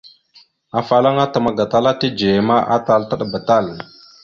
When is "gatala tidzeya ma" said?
1.59-2.57